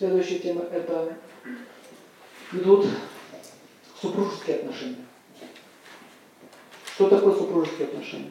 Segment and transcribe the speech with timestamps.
[0.00, 1.14] Следующая тема– это
[2.54, 2.86] идут
[4.00, 5.04] супружеские отношения.
[6.94, 8.30] Что такое супружеские отношения?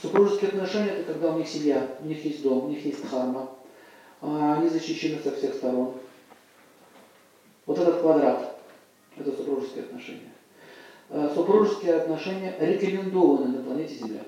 [0.00, 3.50] Супружеские отношения– это когда у них семья, у них есть дом, у них есть дхарма,
[4.22, 5.92] а они защищены со всех сторон.
[7.66, 8.58] Вот этот квадрат–
[9.18, 10.32] это супружеские отношения.
[11.10, 14.22] Э, супружеские отношения рекомендованы на планете Земля.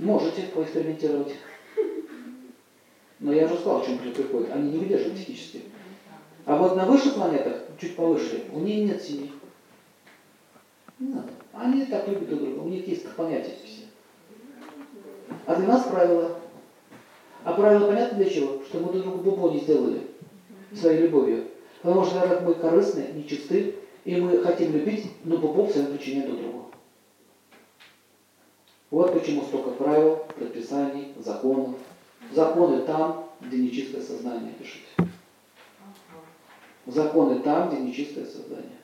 [0.00, 1.34] Можете поэкспериментировать.
[3.18, 4.50] Но я уже сказал, чем приходит.
[4.50, 5.64] Они не выдерживают психически.
[6.46, 9.30] А вот на высших планетах, чуть повыше, у них нет семьи.
[10.98, 11.28] Не надо.
[11.52, 12.60] Они так любят друг друга.
[12.60, 13.82] У них есть понятия все.
[15.44, 16.38] А для нас правила.
[17.44, 18.62] А правила понятно для чего?
[18.64, 20.00] Что мы друг другу бубо не сделали
[20.74, 21.44] своей любовью.
[21.82, 23.74] Потому что как мы корыстные, нечисты,
[24.06, 26.70] и мы хотим любить, но бубов своим причиняем друг другу.
[28.90, 31.76] Вот почему столько правил, предписаний, законов.
[32.32, 34.86] Законы там, где нечистое сознание, пишите.
[36.86, 38.80] Законы там, где нечистое сознание.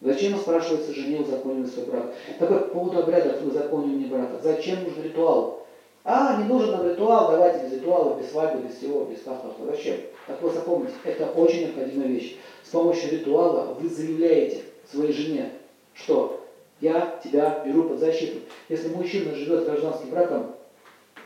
[0.00, 2.14] Зачем, спрашивается, жене узаконивать свой брак?
[2.38, 4.40] Так как по поводу обрядов узаконивания брака.
[4.42, 5.66] Зачем нужен ритуал?
[6.04, 9.66] А, не нужен нам ритуал, давайте без ритуала, без свадьбы, без всего, без ха-ха-ха.
[9.66, 9.96] Зачем?
[10.26, 12.38] Так вы запомните, это очень необходимая вещь.
[12.64, 15.52] С помощью ритуала вы заявляете своей жене,
[15.94, 16.37] что
[16.80, 18.40] я тебя беру под защиту.
[18.68, 20.54] Если мужчина живет гражданским браком,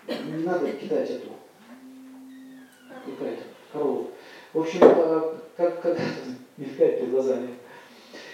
[0.09, 1.29] не надо кидать эту
[3.05, 3.43] какая-то
[3.73, 4.09] корову.
[4.53, 5.99] В общем, э, как, как
[6.57, 7.49] мелькает перед глазами.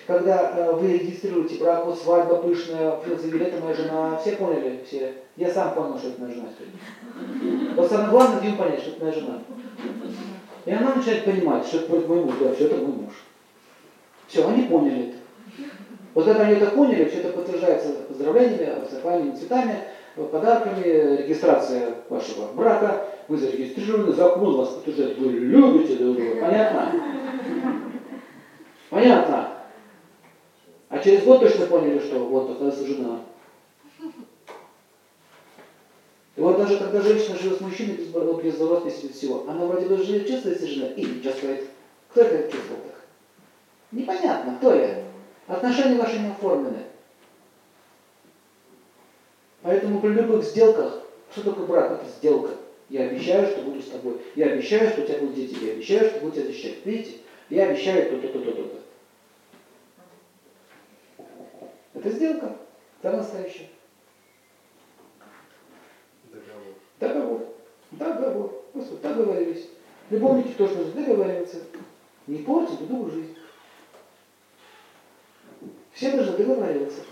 [0.06, 5.14] Когда э, вы регистрируете брак, вот свадьба пышная, заявили, это моя жена, все поняли, все.
[5.36, 6.48] Я сам понял, что это моя жена.
[7.76, 9.42] Вот самое главное, им понять, что это моя жена.
[10.64, 13.12] И она начинает понимать, что это мой муж, да, все это мой муж.
[14.26, 15.17] Все, они поняли это.
[16.18, 19.84] Вот когда они это поняли, все это подтверждается поздравлениями, обсыпаниями цветами,
[20.16, 20.82] подарками,
[21.22, 26.40] регистрация вашего брака, вы зарегистрированы, закон вас подтверждает, вы любите друг друга.
[26.40, 26.92] Понятно?
[28.90, 29.48] Понятно?
[30.88, 33.20] А через год точно поняли, что вот, оказывается, жена.
[36.34, 39.98] И вот даже когда женщина живет с мужчиной без, без без всего, она вроде бы
[39.98, 41.68] живет, чувствует себя жена и не чувствует.
[42.10, 43.04] Кто это чувствовал так?
[43.92, 45.07] Непонятно, кто я.
[45.48, 46.84] Отношения ваши не оформлены.
[49.62, 51.92] Поэтому при любых сделках, что такое брак?
[51.92, 52.54] Это сделка.
[52.90, 54.20] Я обещаю, что буду с тобой.
[54.36, 55.56] Я обещаю, что у тебя будут дети.
[55.64, 56.84] Я обещаю, что буду тебя защищать.
[56.84, 57.18] Видите?
[57.48, 58.78] Я обещаю то-то, то-то, то-то.
[61.94, 62.56] Это сделка.
[63.02, 63.68] Это настоящая.
[66.30, 66.74] Договор.
[67.00, 67.46] Договор.
[67.90, 68.64] Договор.
[68.72, 69.66] Просто договорились.
[70.10, 71.62] Любовники тоже нужно договариваться.
[72.26, 73.34] Не портить друг другу жизнь.
[75.98, 77.02] Все должны договариваться.